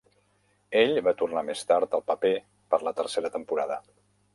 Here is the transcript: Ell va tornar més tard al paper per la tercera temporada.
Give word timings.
Ell 0.83 1.01
va 1.09 1.13
tornar 1.21 1.45
més 1.51 1.63
tard 1.75 1.95
al 2.01 2.07
paper 2.11 2.35
per 2.75 2.85
la 2.89 2.99
tercera 3.03 3.37
temporada. 3.41 3.85